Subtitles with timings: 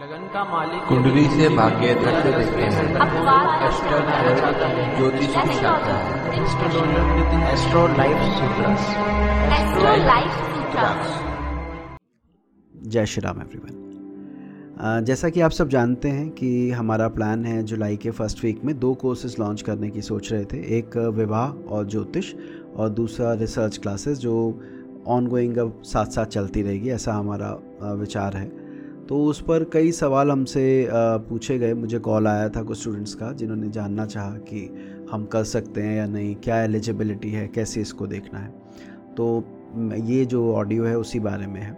[0.00, 2.84] लगन का मालिक कुंडली से भाग्य दृश्य देखते हैं।
[4.96, 6.42] ज्योतिष की शाखा है
[7.52, 8.86] astro life Sutras
[9.56, 10.86] astro life Sutra
[12.74, 17.96] जय श्री राम एवरीवन जैसा कि आप सब जानते हैं कि हमारा प्लान है जुलाई
[17.96, 21.86] के फ़र्स्ट वीक में दो कोर्सेज लॉन्च करने की सोच रहे थे। एक विवाह और
[21.86, 22.34] ज्योतिष
[22.76, 24.34] और दूसरा रिसर्च क्लासेस जो
[25.08, 27.50] ऑन गोइंग अब साथ साथ चलती रहेगी ऐसा हमारा
[27.94, 28.61] विचार है।
[29.08, 33.32] तो उस पर कई सवाल हमसे पूछे गए। मुझे कॉल आया था कुछ स्टूडेंट्स का,
[33.32, 34.68] जिन्होंने जानना चाहा कि
[35.10, 38.48] हम कर सकते हैं या नहीं, क्या एलिजिबिलिटी है, कैसे इसको देखना है।
[39.14, 39.44] तो
[40.04, 41.72] ये जो ऑडियो है उसी बारे में है।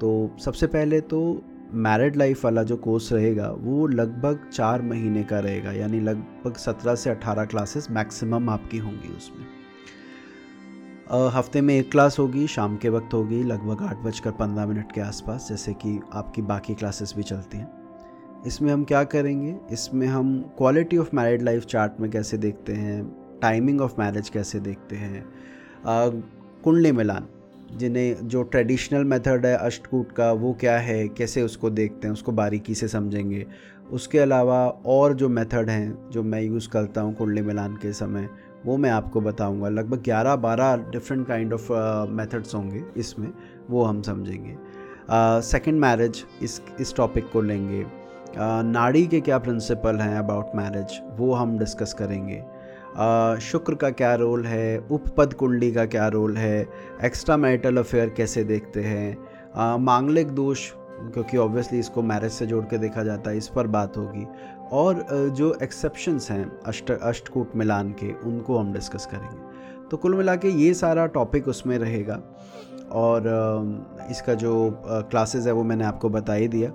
[0.00, 1.20] तो सबसे पहले तो
[1.74, 6.94] मैरिड लाइफ वाला जो कोर्स रहेगा, वो लगभग चार महीने का रहेगा, यानी लगभग सत्रह
[6.94, 9.46] से अठारह क्लासेस मैक्सिमम आपकी होंगी उसमें।
[11.12, 15.00] हफ़्ते में एक क्लास होगी, शाम के वक्त होगी, लगभग आठ बजकर पंद्रह मिनट के
[15.00, 19.54] आसपास, जैसे कि आपकी बाकी क्लासेस भी चलती हैं। इसमें हम क्या करेंगे?
[19.72, 23.02] इसमें हम quality of married life chart में कैसे देखते हैं
[23.42, 25.24] टाइमिंग ऑफ़ मैरिज कैसे देखते हैं
[26.64, 27.26] कुंडली मिलान,
[27.76, 32.32] जिन्हें जो ट्रेडिशनल मेथड है, अष्टकूट का, वो क्या है, कैसे उसको देखते हैं, उसको
[32.32, 33.46] बारीकी से समझेंगे।
[33.92, 38.28] उसके अलावा और जो मेथड हैं, जो मैं यूज़ करता हूँ कुंडली मिलान के समय
[38.66, 41.72] वो मैं आपको बताऊँगा। लगभग 11-12 डिफरेंट काइंड ऑफ़
[42.10, 43.32] मेथड्स होंगे इसमें
[43.70, 44.56] वो हम समझेंगे।
[45.40, 50.46] सेकंड uh, मैरिज इस इस टॉपिक को लेंगे। अ, नाड़ी के क्या प्रिंसिपल हैं अबाउट
[50.54, 52.44] मैरिज वो हम डिस्कस करेंगे।
[52.96, 54.78] अ, शुक्र का क्या रोल है?
[54.90, 56.68] उपपद कुंडली का क्या रोल है?
[57.04, 59.18] एक्स्ट्रा मैरिटल अफेयर कैसे देखते हैं?
[59.54, 63.66] अ, मांगलिक दोष क्योंकि ऑब्वियसली इसको मैरिज से जोड़ के देखा जाता है, इस पर
[63.66, 64.26] बात होगी।
[64.72, 65.04] और
[65.36, 70.48] जो एक्सेप्शंस हैं, अष्ट, अष्टकूट मिलान के, उनको हम डिस्कस करेंगे। तो कुल मिला के
[70.48, 72.20] ये सारा टॉपिक उसमें रहेगा।
[72.92, 73.22] और
[74.10, 74.52] इसका जो
[74.84, 76.72] क्लासेस है, वो मैंने आपको बता ही दिया।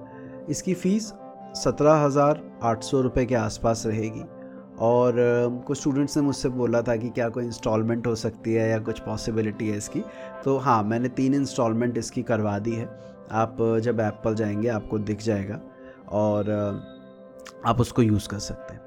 [0.49, 1.13] इसकी फ़ीस
[1.55, 4.23] सत्रह हज़ार आठ सौ रुपये के आसपास रहेगी।
[4.79, 5.13] और
[5.67, 8.99] कुछ स्टूडेंट्स ने मुझसे बोला था कि क्या कोई इंस्टॉलमेंट हो सकती है या कुछ
[8.99, 10.03] पॉसिबिलिटी है इसकी।
[10.45, 12.85] तो हाँ मैंने तीन इंस्टॉलमेंट इसकी करवा दी है।
[13.31, 15.61] आप जब ऐप पर जाएँगे, आपको दिख जाएगा
[16.11, 16.49] और
[17.65, 18.81] आप उसको यूज़ कर सकते हैं।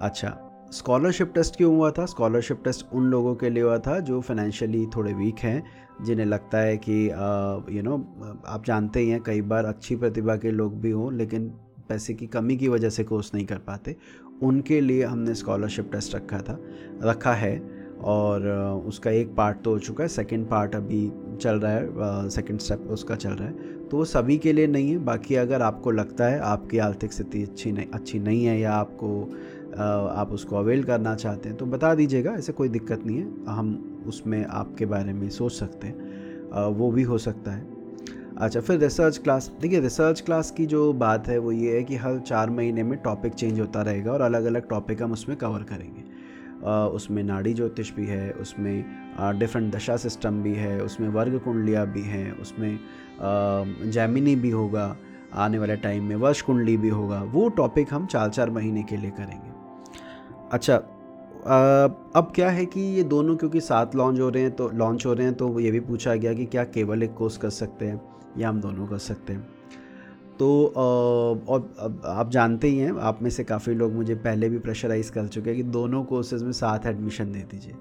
[0.00, 0.38] अच्छा
[0.72, 2.04] स्कॉलरशिप टेस्ट क्यों हुआ था?
[2.06, 5.62] स्कॉलरशिप टेस्ट उन लोगों के लिए हुआ था जो फाइनेंशियली थोड़े वीक हैं,
[6.04, 7.06] जिन्हें लगता है कि
[7.76, 7.96] यू नो
[8.46, 11.48] आप जानते ही हैं, कई बार अच्छी प्रतिभा के लोग भी हों, लेकिन
[11.88, 13.96] पैसे की कमी की वजह से कोर्स नहीं कर पाते।
[14.42, 16.58] उनके लिए हमने स्कॉलरशिप टेस्ट रखा था,
[17.02, 18.48] रखा है। और
[18.86, 21.10] उसका एक पार्ट तो हो चुका है सेकंड पार्ट अभी
[21.40, 24.90] चल रहा है सेकंड स्टेप उसका चल रहा है। तो वो सभी के लिए नहीं
[24.90, 28.72] है, बाकी अगर आपको लगता है आपकी आर्थिक स्थिति अच्छी नहीं अच्छी नहीं है या
[28.72, 29.22] आपको
[30.08, 34.04] आप उसको अवेल करना चाहते हैं तो बता दीजिएगा, ऐसे कोई दिक्कत नहीं है, हम
[34.06, 37.66] उसमें आपके बारे में सोच सकते हैं। वो भी हो सकता है।
[38.36, 41.96] अच्छा फिर रिसर्च क्लास देखिए रिसर्च क्लास की जो बात है वो ये है कि
[41.96, 45.62] हर चार महीने में टॉपिक चेंज होता रहेगा और अलग अलग टॉपिक हम उसमें कवर
[45.62, 46.02] करेंगे।
[46.64, 48.84] उसमें नाड़ी ज्योतिष भी है, उसमें
[49.38, 52.78] डिफरेंट दशा सिस्टम भी है, उसमें वर्ग कुंडलियाँ भी हैं, उसमें
[53.90, 54.96] जैमिनी भी होगा,
[55.34, 58.96] आने वाले टाइम में वर्ष कुंडली भी होगा, वो टॉपिक हम चार चार महीने के
[58.96, 59.52] लिए करेंगे।
[60.52, 60.76] अच्छा
[61.46, 65.12] अब क्या है कि ये दोनों क्योंकि साथ लॉन्च हो रहे हैं तो लॉन्च हो
[65.12, 68.00] रहे हैं तो ये भी पूछा गया कि क्या केवल एक कोर्स कर सकते हैं
[68.38, 69.46] या हम दोनों कर सकते हैं।
[70.38, 75.12] तो और आप जानते ही हैं, आप में से काफ़ी लोग मुझे पहले भी प्रेशराइज़
[75.12, 77.74] कर चुके हैं कि दोनों कोर्सेज में साथ एडमिशन दे दीजिए।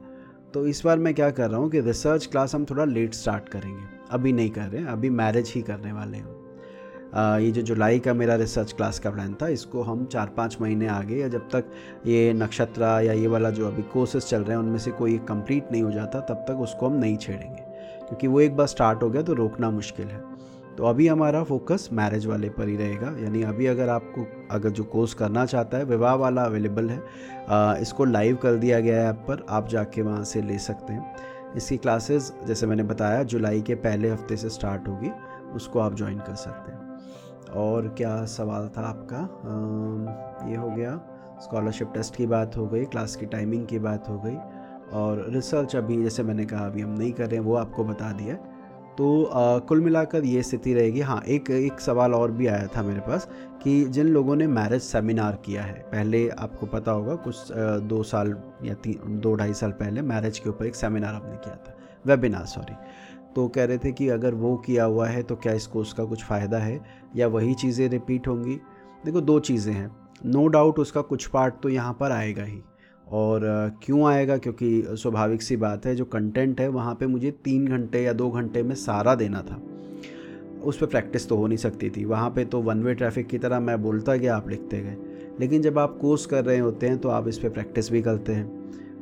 [0.53, 3.50] तो इस बार मैं क्या कर रहा हूँ कि रिसर्च क्लास हम थोड़ा लेट स्टार्ट
[3.50, 8.00] करेंगे। अभी नहीं कर रहे हैं अभी मैरिज ही करने वाले हैं। ये जो जुलाई
[8.00, 11.50] का मेरा रिसर्च क्लास का प्लान था, इसको हम चार पाँच महीने आगे या जब
[11.50, 11.66] तक
[12.06, 15.72] ये नक्षत्र या ये वाला जो अभी कोर्सेज चल रहे हैं, उनमें से कोई कंप्लीट
[15.72, 17.62] नहीं हो जाता, तब तक उसको हम नहीं छेड़ेंगे।
[18.00, 20.22] क्योंकि वो एक बार स्टार्ट हो गया तो रोकना मुश्किल है।
[20.78, 24.84] तो अभी हमारा फोकस मैरिज वाले पर ही रहेगा। यानी अभी अगर आपको अगर जो
[24.84, 29.09] कोर्स करना चाहता है विवाह वाला अवेलेबल है अ, इसको लाइव कर दिया गया है
[29.09, 31.16] ऐप पर आप जाके वहाँ से ले सकते हैं।
[31.57, 35.11] इसकी क्लासेस जैसे मैंने बताया जुलाई के पहले हफ़्ते से स्टार्ट होगी
[35.56, 36.81] उसको आप ज्वाइन कर सकते हैं।
[37.55, 39.17] और क्या सवाल था आपका?
[39.17, 40.96] अम, ये हो गया।
[41.41, 44.35] स्कॉलरशिप टेस्ट की बात हो गई क्लास की टाइमिंग की बात हो गई।
[44.93, 48.11] और रिसर्च अभी जैसे मैंने कहा अभी हम नहीं कर रहे हैं वो आपको बता
[48.11, 48.35] दिया
[48.97, 52.81] तो अ, कुल मिलाकर ये स्थिति रहेगी। हाँ एक एक सवाल और भी आया था
[52.84, 53.28] मेरे पास
[53.63, 58.01] कि जिन लोगों ने मैरिज सेमिनार किया है पहले आपको पता होगा कुछ अ, दो
[58.03, 61.75] साल या तीन दो ढाई साल पहले मैरिज के ऊपर एक सेमिनार हमने किया था
[62.05, 62.75] वेबिनार सॉरी।
[63.35, 66.23] तो कह रहे थे कि अगर वो किया हुआ है तो क्या इसको उसका कुछ
[66.23, 66.79] फ़ायदा है
[67.16, 68.59] या वही चीज़ें रिपीट होंगी?
[69.05, 69.89] देखो दो चीज़ें हैं।
[70.25, 72.61] नो डाउट उसका कुछ पार्ट तो यहाँ पर आएगा ही।
[73.13, 73.41] और
[73.83, 74.37] क्यों आएगा?
[74.37, 78.29] क्योंकि स्वाभाविक सी बात है, जो कंटेंट है, वहाँ पे मुझे तीन घंटे या दो
[78.31, 79.61] घंटे में सारा देना था।
[80.63, 83.37] उस पर प्रैक्टिस तो हो नहीं सकती थी। वहाँ पे तो वन वे ट्रैफ़िक की
[83.37, 84.97] तरह मैं बोलता गया आप लिखते गए।
[85.39, 88.33] लेकिन जब आप कोर्स कर रहे होते हैं तो आप इस पर प्रैक्टिस भी करते
[88.33, 88.47] हैं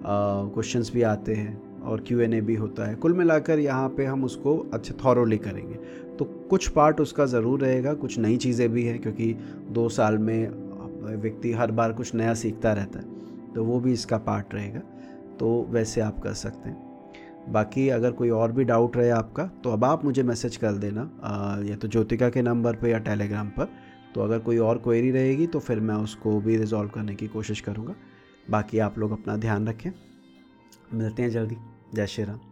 [0.05, 4.05] क्वेश्चंस भी आते हैं और क्यू एन ए भी होता है। कुल मिलाकर यहाँ पे
[4.05, 5.75] हम उसको अच्छे थॉरोली करेंगे।
[6.17, 9.35] तो कुछ पार्ट उसका ज़रूर रहेगा, कुछ नई चीज़ें भी हैं, क्योंकि
[9.69, 10.49] दो साल में
[11.13, 13.05] व्यक्ति हर बार कुछ नया सीखता रहता है।
[13.55, 14.79] तो वो भी इसका पार्ट रहेगा।
[15.39, 16.89] तो वैसे आप कर सकते हैं।
[17.49, 21.09] बाकी अगर कोई और भी डाउट रहे आपका तो अब आप मुझे मैसेज कर देना
[21.23, 23.67] आ, या तो ज्योतिका के नंबर पर या टेलीग्राम पर।
[24.15, 27.61] तो अगर कोई और क्वेरी रहेगी तो फिर मैं उसको भी रिजॉल्व करने की कोशिश
[27.61, 27.95] करूँगा।
[28.49, 29.91] बाकी आप लोग अपना ध्यान रखें।
[30.93, 31.57] मिलते हैं जल्दी।
[31.95, 32.50] जय श्री राम।